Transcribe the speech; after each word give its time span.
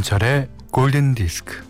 김현철의 0.00 0.48
골든 0.70 1.14
디스크. 1.14 1.62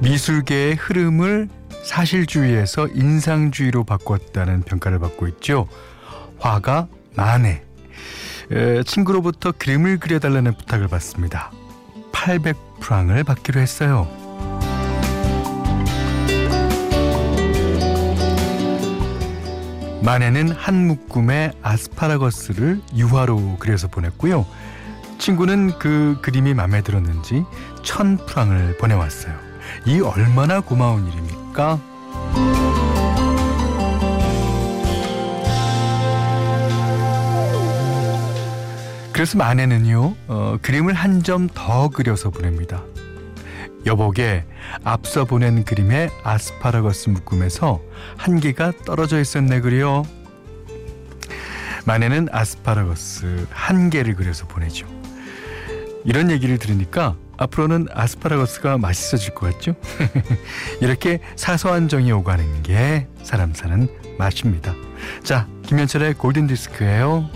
미술계의 0.00 0.76
흐름을 0.76 1.48
사실주의에서 1.82 2.86
인상주의로 2.88 3.84
바꿨다는 3.84 4.62
평가를 4.62 5.00
받고 5.00 5.26
있죠. 5.28 5.68
화가 6.38 6.86
마네. 7.16 7.64
친구로부터 8.86 9.52
그림을 9.52 9.98
그려달라는 9.98 10.56
부탁을 10.56 10.86
받습니다. 10.88 11.50
800 12.12 12.71
프랑을 12.82 13.22
받기로 13.22 13.60
했어요. 13.60 14.08
마네는 20.02 20.50
한 20.50 20.88
묶음의 20.88 21.52
아스파라거스를 21.62 22.80
유화로 22.96 23.58
그려서 23.60 23.86
보냈고요. 23.86 24.44
친구는 25.18 25.78
그 25.78 26.18
그림이 26.22 26.54
마음에 26.54 26.82
들었는지 26.82 27.44
천 27.84 28.16
프랑을 28.16 28.76
보내왔어요. 28.78 29.32
이 29.86 30.00
얼마나 30.00 30.60
고마운 30.60 31.06
일입니까? 31.06 31.78
그래서 39.22 39.38
마네는요 39.38 40.16
어, 40.26 40.58
그림을 40.62 40.94
한 40.94 41.22
점 41.22 41.46
더 41.54 41.88
그려서 41.90 42.30
보냅니다. 42.30 42.82
여복에 43.86 44.44
앞서 44.82 45.24
보낸 45.26 45.62
그림의 45.64 46.10
아스파라거스 46.24 47.10
묶음에서 47.10 47.80
한 48.16 48.40
개가 48.40 48.72
떨어져 48.84 49.20
있었네 49.20 49.60
그려. 49.60 50.02
마네는 51.84 52.30
아스파라거스 52.32 53.46
한 53.50 53.90
개를 53.90 54.16
그려서 54.16 54.48
보내죠. 54.48 54.88
이런 56.04 56.28
얘기를 56.32 56.58
들으니까 56.58 57.14
앞으로는 57.36 57.86
아스파라거스가 57.92 58.76
맛있어질 58.78 59.34
것 59.36 59.52
같죠? 59.52 59.76
이렇게 60.82 61.20
사소한 61.36 61.86
정이 61.86 62.10
오가는 62.10 62.64
게 62.64 63.06
사람 63.22 63.54
사는 63.54 63.86
맛입니다. 64.18 64.74
자, 65.22 65.46
김현철의 65.66 66.14
골든 66.14 66.48
디스크예요. 66.48 67.30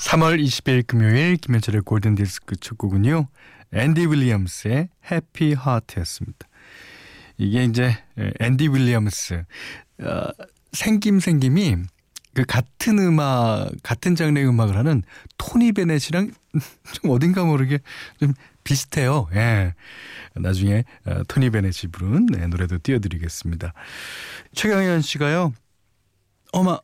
3월 0.00 0.42
20일 0.42 0.86
금요일 0.86 1.36
김현철의 1.36 1.82
골든 1.82 2.14
디스크 2.14 2.56
첫 2.56 2.78
곡은요. 2.78 3.28
앤디 3.74 4.06
윌리엄스의 4.06 4.88
해피 5.10 5.52
하트였습니다. 5.52 6.48
이게 7.36 7.64
이제 7.64 7.96
앤디 8.40 8.68
윌리엄스 8.68 9.44
어, 10.02 10.28
생김 10.72 11.20
생김이 11.20 11.76
그 12.32 12.44
같은 12.46 12.98
음악 12.98 13.70
같은 13.82 14.14
장르의 14.14 14.48
음악을 14.48 14.76
하는 14.76 15.02
토니 15.36 15.72
베넷이랑 15.72 16.30
좀 16.94 17.10
어딘가 17.10 17.44
모르게 17.44 17.78
좀 18.18 18.32
비슷해요. 18.64 19.28
예. 19.34 19.74
나중에 20.34 20.84
어, 21.04 21.22
토니 21.28 21.50
베넷이 21.50 21.92
부른 21.92 22.26
네, 22.26 22.46
노래도 22.46 22.78
띄워드리겠습니다. 22.78 23.74
최경현 24.54 25.02
씨가요. 25.02 25.52
어마 26.52 26.78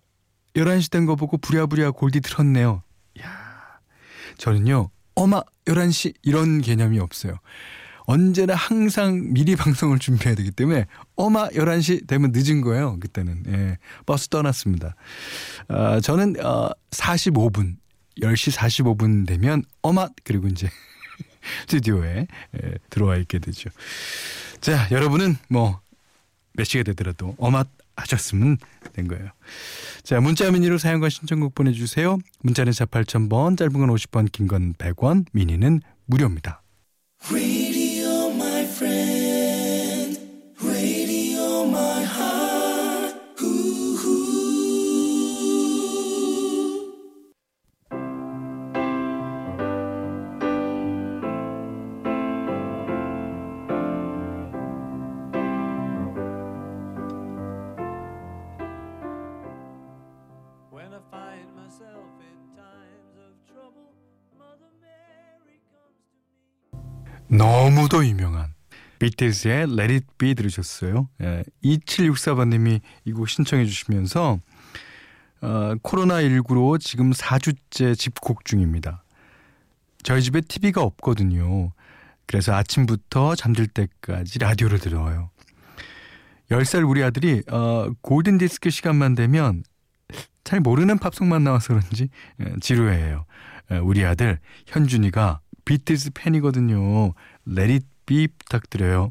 11시 0.55 0.91
된 0.91 1.07
거 1.07 1.17
보고 1.17 1.39
부랴부랴 1.39 1.93
골디 1.93 2.21
들었네요. 2.21 2.83
야 4.37 4.39
저는요. 4.39 4.91
어마 5.15 5.43
11시 5.67 6.15
이런 6.23 6.61
개념이 6.61 6.99
없어요. 6.99 7.39
언제나 8.01 8.55
항상 8.55 9.33
미리 9.33 9.57
방송을 9.57 9.99
준비해야 9.99 10.37
되기 10.37 10.51
때문에 10.51 10.87
어마 11.17 11.49
11시 11.49 12.07
되면 12.07 12.33
늦은 12.33 12.61
거예요. 12.61 12.99
그때는. 13.01 13.45
예. 13.49 13.79
버스 14.05 14.29
떠났습니다. 14.29 14.95
아, 15.69 16.01
저는 16.01 16.45
어, 16.45 16.71
45분 16.91 17.77
10시 18.21 18.57
45분 18.57 19.27
되면 19.27 19.65
어마 19.83 20.09
그리고 20.25 20.49
이제 20.49 20.71
스튜디오에 21.69 22.27
예, 22.63 22.75
들어와 22.91 23.17
있게 23.17 23.39
되죠. 23.39 23.71
자, 24.61 24.89
여러분은 24.91 25.37
뭐 25.49 25.81
몇 26.57 26.65
시가 26.65 26.83
되더라도 26.85 27.35
어마 27.39 27.65
하셨으면 27.97 28.59
된 28.93 29.09
거예요. 29.09 29.31
자, 30.03 30.21
문자 30.21 30.51
미니로 30.51 30.79
사용과 30.79 31.09
신청곡 31.09 31.55
보내주세요. 31.55 32.19
문자는 32.43 32.73
4 32.73 32.85
8000번, 32.87 33.57
짧은 33.59 33.73
건 33.73 33.89
50원, 33.91 34.31
긴 34.31 34.47
건 34.47 34.75
100원, 34.75 35.27
미니는 35.33 35.81
무료입니다. 36.07 36.63
너무도 67.37 68.07
유명한 68.07 68.55
비틀즈의 68.99 69.65
Let 69.65 69.93
It 69.93 70.07
Be 70.19 70.35
들으셨어요. 70.35 71.09
예, 71.23 71.45
2764번님이 71.63 72.81
이 73.05 73.13
곡 73.13 73.29
신청해 73.29 73.67
주시면서 73.67 74.39
어, 75.43 75.75
코로나19로 75.83 76.81
지금 76.81 77.11
4주째 77.13 77.97
집콕 77.97 78.45
중입니다. 78.45 79.05
저희 80.03 80.23
집에 80.23 80.41
TV가 80.41 80.81
없거든요. 80.83 81.73
그래서 82.27 82.55
아침부터 82.55 83.35
잠들 83.35 83.67
때까지 83.67 84.39
라디오를 84.39 84.79
들어요. 84.79 85.31
10살 86.51 86.89
우리 86.89 87.03
아들이 87.05 87.43
어, 87.51 87.91
골든디스크 88.01 88.71
시간만 88.71 89.15
되면 89.15 89.63
잘 90.43 90.61
모르는 90.61 90.99
팝송만 90.99 91.45
나와서 91.45 91.75
그런지 91.75 92.09
예, 92.41 92.55
지루해요. 92.61 93.27
예, 93.73 93.77
우리 93.79 94.05
아들 94.07 94.39
현준이가 94.69 95.41
비틀즈 95.67 96.13
팬이거든요. 96.15 97.13
It 97.47 97.85
be 98.07 98.29
부탁드려요. 98.29 99.11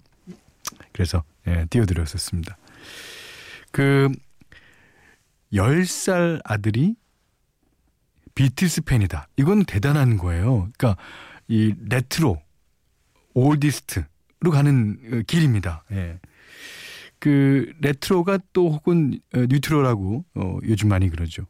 그래서 0.92 1.24
예, 1.46 1.68
띄워드렸었습니다. 1.70 2.58
그 3.72 4.10
10살 5.54 6.42
아들이 6.44 6.96
비틀스 8.34 8.82
팬이다. 8.82 9.28
이건 9.38 9.66
대단한 9.66 10.18
거예요. 10.18 10.70
그러니까 10.78 10.98
이 11.48 11.76
레트로 11.88 12.42
oldies로 13.34 14.52
가는 14.52 14.98
어, 15.12 15.22
길입니다. 15.28 15.84
예. 15.92 16.20
그 17.26 17.74
레트로가 17.82 18.38
또 18.54 18.70
혹은 18.70 19.20
어, 19.34 19.40
뉴트로라고 19.50 20.26
어, 20.36 20.58
요즘 20.68 20.90
많이 20.90 21.10
그러죠. 21.10 21.48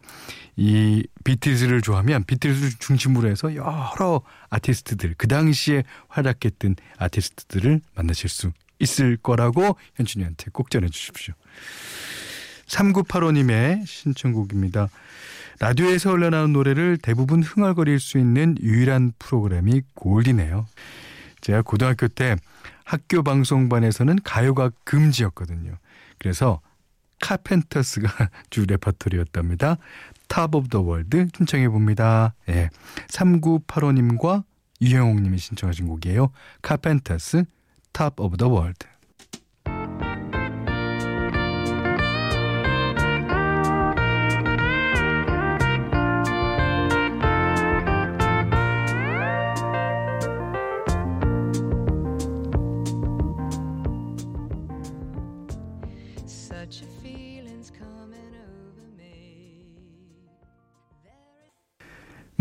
이 0.56 1.06
비틀즈를 1.25 1.81
좋아하면 1.81 2.24
비틀즈를 2.24 2.69
중심으로 2.80 3.27
해서 3.27 3.54
여러 3.56 4.22
아티스트들 4.50 5.16
그 5.18 5.27
당시에 5.27 5.83
활약했던 6.07 6.77
아티스트들을 6.98 7.81
만나실 7.94 8.30
수 8.30 8.54
있을 8.80 9.18
거라고 9.18 9.75
현준이한테 9.95 10.45
꼭 10.54 10.72
전해 10.72 10.88
주십시오. 10.88 11.33
3985님의 12.68 13.86
신청곡입니다. 13.86 14.88
라디오에서 15.60 16.12
흘러나온 16.12 16.54
노래를 16.54 17.00
대부분 17.01 17.44
흥얼거릴 17.44 18.00
수 18.00 18.18
있는 18.18 18.56
유일한 18.62 19.12
프로그램이 19.19 19.81
골디네요. 19.94 20.68
제가 21.42 21.63
고등학교 21.63 22.07
때 22.07 22.38
학교 22.85 23.23
방송반에서는 23.23 24.19
가요가 24.23 24.71
금지였거든요. 24.85 25.77
그래서 26.19 26.61
카펜터스가 27.19 28.29
주 28.49 28.65
레퍼토리였답니다. 28.65 29.77
Top 30.27 30.56
of 30.56 30.69
the 30.69 30.81
World 30.81 31.27
신청해 31.35 31.67
봅니다. 31.69 32.35
예. 32.47 32.69
3985님과 33.07 34.43
유영옥님이 34.81 35.37
신청하신 35.37 35.87
곡이에요. 35.87 36.31
카펜터스 36.61 37.45
Top 37.92 38.19
of 38.19 38.38
the 38.38 38.47
World. 38.47 38.86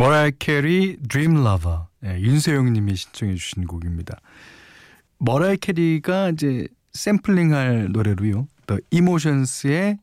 머라이 0.05 0.33
캐리 0.39 0.99
Dream 1.09 1.39
Lover 1.39 1.79
네, 2.01 2.21
윤세영 2.21 2.71
님이 2.75 2.95
신청해 2.95 3.37
주신 3.37 3.67
곡입니다. 3.67 4.21
머라이 5.17 5.57
캐리가 5.57 6.29
이제 6.29 6.69
샘플링할 6.93 7.89
노래로요. 7.91 8.47
The 8.67 8.83
Emotions의 8.91 9.97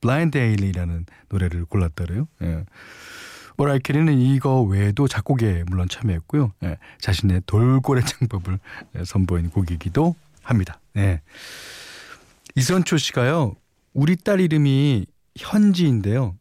Blind 0.00 0.38
Alley라는 0.38 1.04
노래를 1.28 1.66
골랐더래요. 1.66 2.28
예. 2.40 2.64
머라이 3.58 3.80
캐리는 3.80 4.18
이거 4.18 4.62
외에도 4.62 5.06
작곡에 5.06 5.64
물론 5.66 5.86
참여했고요. 5.86 6.52
예. 6.62 6.78
자신의 7.00 7.42
돌고래 7.44 8.00
창법을 8.00 8.58
선보인 9.04 9.50
곡이기도 9.50 10.16
합니다. 10.42 10.80
예. 10.96 11.20
이선초 12.54 12.96
씨가요. 12.96 13.54
우리 13.92 14.16
딸 14.16 14.40
이름이 14.40 15.04
현지인데요. 15.36 16.36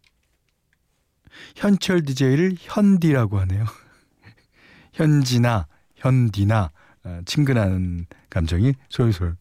현철 1.55 2.03
DJ를 2.03 2.55
현디라고 2.59 3.39
하네요. 3.41 3.65
현지나 4.93 5.67
현디나 5.95 6.71
어, 7.03 7.21
친근한 7.25 8.05
감정이 8.29 8.73
솔솔. 8.89 9.35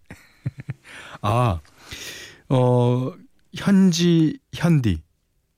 아, 1.23 1.61
어, 2.49 3.13
현지 3.55 4.39
현디 4.55 5.03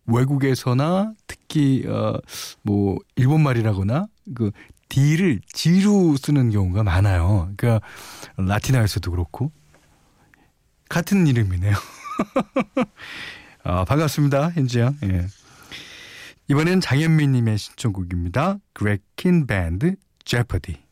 외국에서나 0.07 1.15
특히 1.27 1.87
어, 1.87 2.19
뭐 2.63 2.99
일본 3.17 3.43
말이라거나 3.43 4.07
그 4.35 4.51
D를 4.89 5.41
G로 5.55 6.17
쓰는 6.17 6.51
경우가 6.51 6.83
많아요. 6.83 7.51
그러니까 7.57 7.87
라틴어에서도 8.37 9.11
그렇고 9.11 9.53
같은 10.89 11.27
이름이네요. 11.27 11.75
아, 13.65 13.85
반갑습니다, 13.85 14.51
현지야. 14.51 14.93
예. 15.05 15.27
이번엔 16.53 16.83
장현미님의 16.83 17.57
신청곡입니다. 17.57 18.59
그레킨 18.75 19.47
밴드 19.47 19.97
제퍼디. 20.27 20.92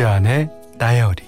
그대 0.00 0.08
안의 0.08 0.48
다이어리 0.78 1.22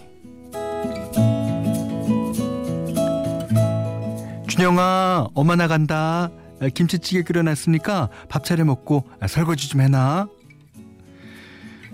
준영아 4.48 5.28
엄마 5.34 5.56
나간다. 5.56 6.30
김치찌개 6.72 7.20
끓여놨으니까 7.20 8.08
밥 8.30 8.44
차려 8.44 8.64
먹고 8.64 9.06
설거지 9.28 9.68
좀 9.68 9.82
해놔. 9.82 10.26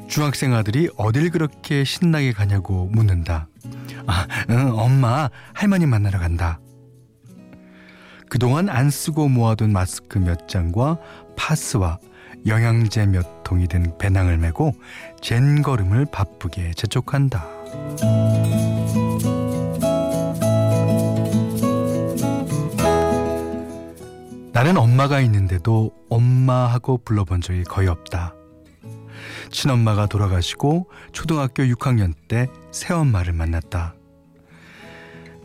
중학생 0.07 0.55
아들이 0.55 0.89
어딜 0.97 1.31
그렇게 1.31 1.83
신나게 1.83 2.31
가냐고 2.33 2.87
묻는다. 2.93 3.49
아, 4.07 4.29
응, 4.49 4.79
엄마 4.79 5.31
할머니 5.55 5.85
만나러 5.85 6.21
간다. 6.21 6.61
그동안 8.29 8.69
안 8.69 8.89
쓰고 8.91 9.29
모아둔 9.29 9.73
마스크 9.73 10.21
몇 10.21 10.47
장과 10.47 10.99
파스와 11.37 11.99
영양제 12.47 13.07
몇 13.07 13.38
통이 13.49 13.67
든 13.67 13.97
배낭을 13.97 14.37
메고 14.37 14.75
젠 15.23 15.63
걸음을 15.63 16.05
바쁘게 16.13 16.75
재촉한다. 16.75 17.47
나는 24.53 24.77
엄마가 24.77 25.21
있는데도 25.23 25.93
엄마하고 26.11 26.99
불러본 27.07 27.41
적이 27.41 27.65
거의 27.65 27.89
없다. 27.89 28.35
친엄마가 29.51 30.09
돌아가시고 30.09 30.91
초등학교 31.13 31.63
6학년 31.63 32.13
때 32.29 32.49
새엄마를 32.71 33.33
만났다. 33.33 33.95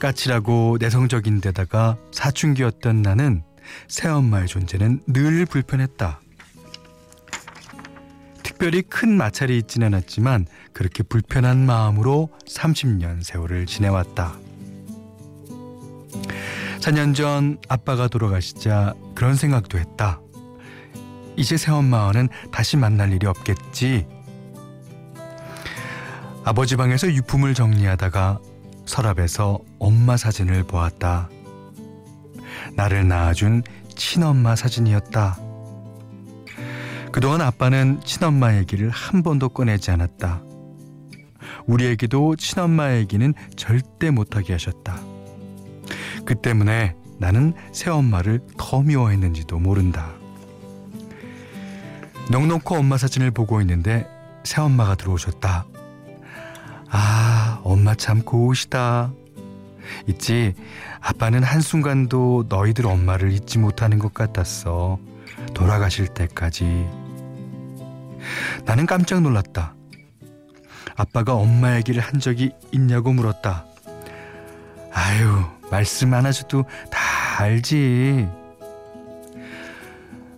까칠하고 0.02 0.76
내성적인 0.78 1.40
데다가 1.40 1.96
사춘기였던 2.12 3.02
나는 3.02 3.44
새엄마의 3.88 4.48
존재는 4.48 5.04
늘 5.08 5.46
불편했다. 5.46 6.20
특별히 8.64 8.82
큰 8.82 9.18
마찰이 9.18 9.58
있지는 9.58 9.88
않았지만 9.88 10.46
그렇게 10.72 11.04
불편한 11.04 11.66
마음으로 11.66 12.30
30년 12.48 13.22
세월을 13.22 13.66
지내왔다. 13.66 14.38
4년 16.80 17.14
전 17.14 17.58
아빠가 17.68 18.08
돌아가시자 18.08 18.94
그런 19.16 19.36
생각도 19.36 19.78
했다. 19.80 20.22
이제 21.36 21.58
새엄마와는 21.58 22.30
다시 22.54 22.78
만날 22.78 23.12
일이 23.12 23.28
없겠지. 23.28 24.08
아버지 26.46 26.78
방에서 26.78 27.12
유품을 27.12 27.56
정리하다가 27.56 28.40
서랍에서 28.86 29.60
엄마 29.78 30.16
사진을 30.16 30.64
보았다. 30.64 31.30
나를 32.78 33.10
낳아준 33.10 33.64
친엄마 33.90 34.56
사진이었다. 34.56 35.43
그동안 37.14 37.42
아빠는 37.42 38.02
친엄마 38.04 38.58
얘기를 38.58 38.90
한 38.90 39.22
번도 39.22 39.50
꺼내지 39.50 39.92
않았다. 39.92 40.42
우리에게도 41.68 42.36
친엄마 42.38 42.96
얘기는 42.96 43.34
절대 43.56 44.10
못하게 44.10 44.54
하셨다. 44.54 45.00
그 46.26 46.34
때문에 46.34 46.96
나는 47.20 47.54
새엄마를 47.72 48.40
더 48.58 48.82
미워했는지도 48.82 49.60
모른다. 49.60 50.10
넉넉히 52.32 52.76
엄마 52.76 52.98
사진을 52.98 53.30
보고 53.30 53.62
있는데 53.62 54.08
새엄마가 54.44 54.96
들어오셨다. 54.96 55.68
아, 56.90 57.62
엄마 57.64 57.94
참 57.94 58.24
고우시다. 58.24 59.14
있지, 60.08 60.56
아빠는 61.00 61.44
한순간도 61.44 62.46
너희들 62.50 62.88
엄마를 62.88 63.32
잊지 63.34 63.60
못하는 63.60 64.00
것 64.00 64.16
같았어. 64.16 64.98
돌아가실 65.54 66.08
때까지. 66.08 67.03
나는 68.66 68.86
깜짝 68.86 69.22
놀랐다. 69.22 69.76
아빠가 70.96 71.34
엄마 71.34 71.76
얘기를 71.78 72.02
한 72.02 72.20
적이 72.20 72.52
있냐고 72.72 73.14
물었다. 73.14 73.66
아유, 74.92 75.44
말씀 75.72 76.14
안 76.14 76.26
하셔도 76.26 76.64
다 76.92 77.44
알지. 77.44 78.28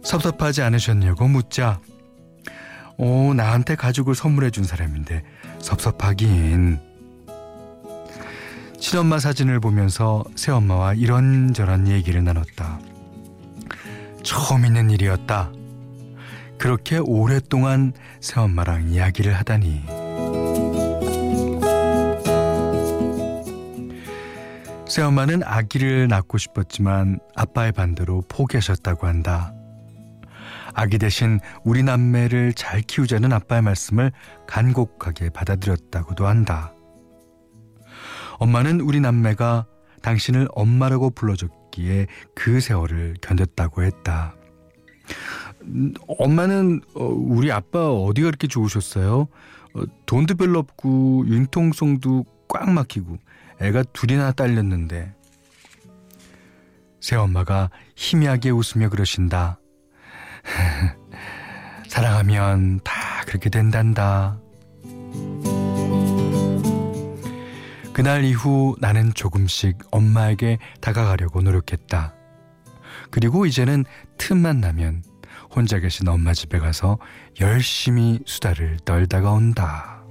섭섭하지 0.04 0.62
않으셨냐고 0.62 1.28
묻자. 1.28 1.80
오, 2.98 3.34
나한테 3.34 3.76
가족을 3.76 4.16
선물해 4.16 4.52
준 4.52 4.64
사람인데 4.64 5.24
섭섭하긴. 5.60 6.80
친엄마 8.80 9.20
사진을 9.20 9.60
보면서 9.60 10.24
새엄마와 10.36 10.94
이런저런 10.94 11.88
얘기를 11.88 12.24
나눴다. 12.24 12.80
처음 14.24 14.66
있는 14.66 14.90
일이었다. 14.90 15.52
그렇게 16.58 16.98
오랫동안 16.98 17.94
새엄마랑 18.22 18.90
이야기를 18.90 19.34
하다니. 19.34 19.86
새엄마는 24.88 25.44
아기를 25.44 26.08
낳고 26.08 26.38
싶었지만 26.38 27.20
아빠의 27.36 27.72
반대로 27.72 28.24
포기하셨다고 28.30 29.08
한다. 29.08 29.54
아기 30.74 30.98
대신 30.98 31.40
우리 31.64 31.84
남매를 31.84 32.54
잘 32.54 32.82
키우자는 32.82 33.34
아빠의 33.34 33.62
말씀을 33.62 34.12
간곡하게 34.48 35.30
받아들였다고도 35.30 36.28
한다. 36.28 36.74
엄마는 38.38 38.82
우리 38.82 39.00
남매가 39.00 39.66
당신을 40.02 40.48
엄마라고 40.54 41.10
불러줬기에 41.10 42.08
그 42.36 42.60
세월을 42.60 43.16
견뎠다고 43.22 43.84
했다. 43.84 44.36
음, 45.68 45.94
엄마는 46.08 46.82
어, 46.96 47.04
우리 47.06 47.52
아빠 47.52 47.90
어디가 47.90 48.28
그렇게 48.28 48.48
좋으셨어요? 48.48 49.28
어, 49.74 49.84
돈도 50.06 50.36
별로 50.36 50.60
없고 50.60 51.26
융통성도 51.28 52.26
꽉 52.48 52.70
막히고 52.70 53.18
애가 53.62 53.84
둘이나 53.94 54.32
딸렸는데 54.32 55.14
새엄마가 57.00 57.70
희미하게 57.96 58.50
웃으며 58.50 58.90
그러신다. 58.90 59.60
사랑하면 61.88 62.80
다 62.84 63.24
그렇게 63.28 63.50
된단다. 63.50 64.40
그날 67.94 68.26
이후 68.26 68.76
나는 68.82 69.14
조금씩 69.14 69.78
엄마에게 69.92 70.58
다가가려고 70.82 71.42
노력했다. 71.42 72.14
그리고 73.10 73.46
이제는 73.46 73.86
틈만 74.18 74.60
나면 74.60 75.04
혼자 75.56 75.80
계신 75.80 76.08
엄마 76.08 76.34
집에 76.34 76.60
가서 76.60 77.00
열심히 77.40 78.20
수다를 78.26 78.78
떨다가 78.84 79.32
온다. 79.32 80.02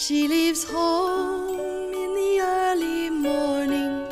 She 0.00 0.28
leaves 0.28 0.64
home 0.64 1.50
in 1.92 2.14
the 2.14 2.40
early 2.40 3.10
morning, 3.10 4.06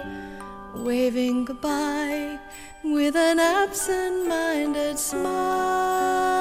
waving 0.84 1.46
goodbye 1.46 2.38
with 2.84 3.16
an 3.16 3.38
absent-minded 3.38 4.98
smile. 4.98 6.35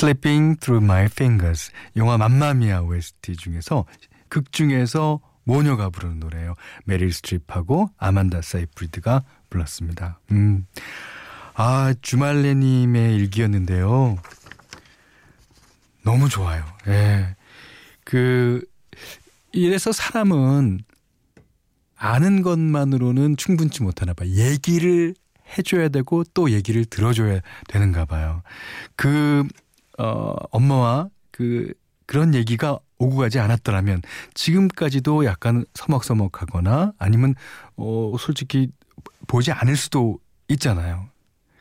Slipping 0.00 0.58
Through 0.58 0.82
My 0.82 1.04
Fingers 1.04 1.70
영화 1.96 2.16
맘마미아 2.16 2.80
OST 2.80 3.36
중에서 3.36 3.84
극 4.30 4.50
중에서 4.50 5.20
모녀가 5.44 5.90
부르는 5.90 6.20
노래예요. 6.20 6.54
메릴 6.86 7.12
스트립하고 7.12 7.90
아만다 7.98 8.40
사이프리드가 8.40 9.24
불렀습니다. 9.50 10.18
음. 10.30 10.66
아, 11.52 11.92
주말레님의 12.00 13.14
일기였는데요. 13.16 14.16
너무 16.02 16.30
좋아요. 16.30 16.64
예. 16.86 17.36
그, 18.04 18.64
이래서 19.52 19.92
사람은 19.92 20.80
아는 21.96 22.40
것만으로는 22.40 23.36
충분치 23.36 23.82
못하나 23.82 24.14
봐. 24.14 24.24
얘기를 24.24 25.14
해줘야 25.58 25.90
되고 25.90 26.24
또 26.32 26.52
얘기를 26.52 26.86
들어줘야 26.86 27.40
되는가 27.68 28.06
봐요. 28.06 28.42
그, 28.96 29.46
어, 30.00 30.34
엄마와 30.50 31.08
그, 31.30 31.72
그런 32.06 32.34
얘기가 32.34 32.78
오고 32.98 33.16
가지 33.16 33.38
않았더라면 33.38 34.02
지금까지도 34.34 35.24
약간 35.24 35.64
서먹서먹하거나 35.74 36.92
아니면, 36.98 37.34
어, 37.76 38.14
솔직히 38.18 38.70
보지 39.26 39.52
않을 39.52 39.76
수도 39.76 40.18
있잖아요. 40.48 41.08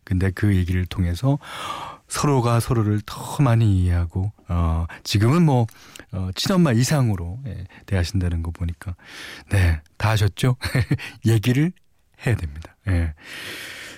근데 0.03 0.31
그 0.31 0.55
얘기를 0.55 0.85
통해서 0.87 1.37
서로가 2.07 2.59
서로를 2.59 2.99
더 3.05 3.43
많이 3.43 3.83
이해하고 3.83 4.31
어 4.47 4.85
지금은 5.03 5.43
뭐 5.45 5.67
어, 6.11 6.29
친엄마 6.33 6.71
이상으로 6.71 7.37
예, 7.45 7.65
대하신다는 7.85 8.41
거 8.41 8.49
보니까 8.51 8.95
네 9.51 9.79
다 9.99 10.09
하셨죠 10.11 10.55
얘기를 11.27 11.71
해야 12.25 12.35
됩니다. 12.35 12.75
예. 12.87 13.13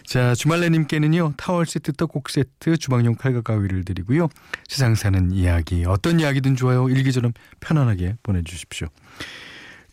자 0.06 0.36
주말래님께는요 0.36 1.34
타월 1.38 1.66
세트 1.66 1.94
떡국 1.94 2.30
세트 2.30 2.78
주방용 2.78 3.16
칼과 3.16 3.42
가위를 3.42 3.86
드리고요 3.86 4.28
세상 4.68 4.96
사는 4.96 5.32
이야기 5.32 5.86
어떤 5.86 6.20
이야기든 6.20 6.56
좋아요 6.56 6.90
일기처럼 6.90 7.34
편안하게 7.60 8.18
보내주십시오. 8.24 8.88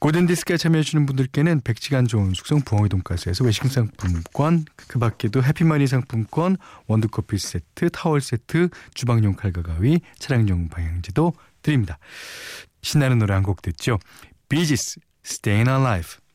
고든디스크에 0.00 0.56
참여해주시는 0.58 1.06
분들께는 1.06 1.60
100시간 1.62 2.08
좋은 2.08 2.32
숙성 2.32 2.60
부엉이 2.60 2.88
돈가스에서 2.88 3.44
외식 3.44 3.64
상품권, 3.66 4.64
그 4.76 5.00
밖에도 5.00 5.42
해피마니 5.42 5.88
상품권, 5.88 6.56
원두커피 6.86 7.36
세트, 7.36 7.90
타월 7.90 8.20
세트, 8.20 8.68
주방용 8.94 9.34
칼과 9.34 9.62
가위, 9.62 9.98
차량용 10.20 10.68
방향지도 10.68 11.32
드립니다. 11.62 11.98
신나는 12.82 13.18
노래 13.18 13.34
한 13.34 13.42
곡 13.42 13.60
듣죠. 13.60 13.98
비지스, 14.48 15.00
Staying 15.26 15.68
Alive. 15.68 16.27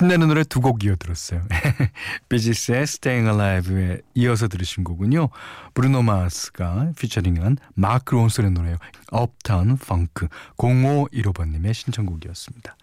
신나는 0.00 0.28
노래 0.28 0.44
두 0.44 0.62
곡 0.62 0.82
이어 0.82 0.96
들었어요. 0.96 1.42
비지스의 2.30 2.82
Staying 2.84 3.38
Alive에 3.38 4.00
이어서 4.14 4.48
들으신 4.48 4.82
곡은요. 4.82 5.28
브루노 5.74 6.00
마스가 6.00 6.92
피처링한 6.98 7.58
마크 7.74 8.14
론슨의 8.14 8.52
노래요. 8.52 8.76
Uptown 9.12 9.72
Funk 9.72 10.28
0515번님의 10.56 11.74
신청곡이었습니다. 11.74 12.76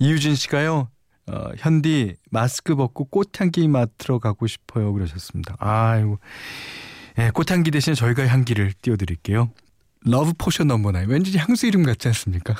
이유진 0.00 0.34
씨가요. 0.34 0.88
어, 1.28 1.50
현디 1.56 2.16
마스크 2.32 2.74
벗고 2.74 3.04
꽃향기 3.04 3.68
맡으러 3.68 4.18
가고 4.18 4.48
싶어요 4.48 4.92
그러셨습니다. 4.92 5.54
아이고 5.60 6.18
예, 7.20 7.30
꽃향기 7.30 7.70
대신 7.70 7.94
저희가 7.94 8.26
향기를 8.26 8.72
띄워드릴게요. 8.82 9.52
Love 10.02 10.32
Potion 10.38 10.68
Number 10.68 10.92
Nine. 10.92 11.08
왠지 11.10 11.36
향수 11.36 11.66
이름 11.66 11.82
같지 11.82 12.08
않습니까? 12.08 12.54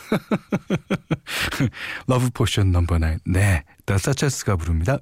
러브 2.07 2.31
포션 2.31 2.71
넘버 2.71 2.99
나인. 2.99 3.19
네. 3.25 3.65
더 3.87 3.97
사체스가 3.97 4.57
부릅니다. 4.57 4.99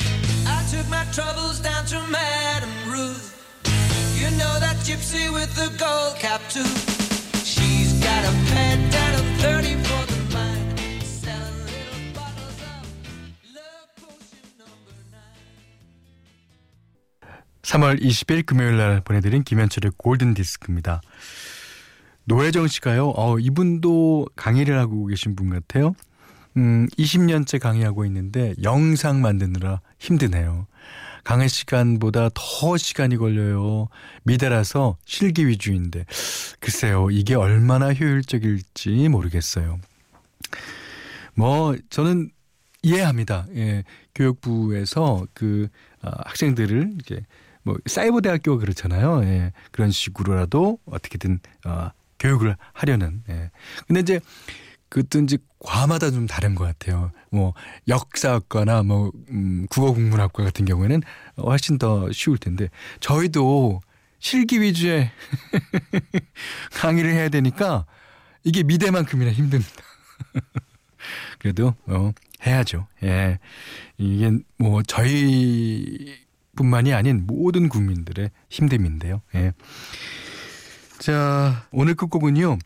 I 0.00 0.66
took 0.70 0.86
my 0.88 1.04
troubles 1.12 1.62
down 1.62 1.86
to 1.86 1.98
Madame 2.08 2.90
Ruth. 2.90 3.32
You 4.18 4.30
know 4.36 4.58
that 4.60 4.76
gypsy 4.84 5.32
with 5.32 5.54
the 5.54 5.70
gold 5.78 6.18
cap 6.18 6.40
too. 6.50 6.66
She's 7.44 7.94
got 8.02 8.24
a 8.26 8.32
pet 8.50 8.90
down 8.90 9.14
a 9.14 9.22
30 9.38 9.76
for 9.84 10.06
the 10.06 10.18
mind. 10.34 10.80
Selling 11.02 11.62
little 11.62 12.12
bottles 12.12 12.58
of 12.58 12.82
love 13.54 13.88
potion 14.02 14.42
number 14.58 14.98
9. 17.22 17.30
3월 17.62 18.02
20일 18.02 18.44
금요일 18.44 18.76
날 18.76 19.00
보내드린 19.00 19.44
김현철의 19.44 19.92
골든 19.96 20.34
디스크입니다. 20.34 21.00
노혜정 22.28 22.68
씨가요, 22.68 23.14
어, 23.16 23.38
이분도 23.38 24.26
강의를 24.36 24.78
하고 24.78 25.06
계신 25.06 25.34
분 25.34 25.48
같아요. 25.48 25.94
음, 26.58 26.86
20년째 26.98 27.58
강의하고 27.58 28.04
있는데 28.04 28.52
영상 28.62 29.22
만드느라 29.22 29.80
힘드네요. 29.98 30.66
강의 31.24 31.48
시간보다 31.48 32.28
더 32.34 32.76
시간이 32.76 33.16
걸려요. 33.16 33.88
미달아서 34.24 34.98
실기 35.06 35.48
위주인데. 35.48 36.04
글쎄요, 36.60 37.10
이게 37.10 37.34
얼마나 37.34 37.94
효율적일지 37.94 39.08
모르겠어요. 39.08 39.80
뭐, 41.34 41.76
저는 41.88 42.30
이해합니다. 42.82 43.46
예, 43.54 43.84
교육부에서 44.14 45.26
그, 45.32 45.68
어, 46.02 46.10
학생들을 46.26 46.92
이제 47.00 47.22
뭐, 47.62 47.78
사이버 47.86 48.20
대학교가 48.20 48.60
그렇잖아요. 48.60 49.24
예, 49.24 49.52
그런 49.72 49.90
식으로라도 49.90 50.78
어떻게든, 50.84 51.40
어, 51.64 51.90
교육을 52.18 52.56
하려는. 52.72 53.22
예. 53.28 53.50
근데 53.86 54.00
이제 54.00 54.20
이제 55.24 55.38
과마다 55.60 56.10
좀 56.10 56.26
다른 56.26 56.54
것 56.54 56.64
같아요. 56.64 57.10
뭐 57.30 57.52
역사학과나 57.88 58.82
뭐 58.82 59.12
음, 59.30 59.66
국어국문학과 59.70 60.44
같은 60.44 60.64
경우에는 60.64 61.02
훨씬 61.36 61.78
더 61.78 62.10
쉬울 62.12 62.38
텐데 62.38 62.68
저희도 63.00 63.80
실기 64.18 64.60
위주의 64.60 65.10
강의를 66.74 67.12
해야 67.12 67.28
되니까 67.28 67.86
이게 68.44 68.62
미대만큼이나 68.62 69.32
힘듭니다. 69.32 69.82
그래도 71.38 71.74
어 71.86 72.12
해야죠. 72.46 72.86
예. 73.02 73.38
이게 73.98 74.32
뭐 74.58 74.82
저희뿐만이 74.82 75.34
아닌 76.94 77.26
모든 77.26 77.68
국민들의 77.68 78.30
힘듦인데요. 78.48 79.20
예. 79.34 79.52
자, 80.98 81.66
오늘 81.70 81.94
끝곡은요. 81.94 82.58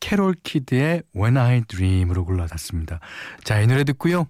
캐롤 0.00 0.34
키드의 0.42 1.02
When 1.14 1.36
I 1.36 1.62
Dream으로 1.62 2.24
골라놨습니다. 2.24 3.00
자, 3.44 3.60
이 3.60 3.66
노래 3.66 3.84
듣고요. 3.84 4.26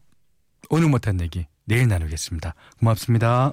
오늘 0.68 0.88
못한 0.88 1.20
얘기 1.20 1.46
내일 1.64 1.88
나누겠습니다. 1.88 2.54
고맙습니다. 2.78 3.52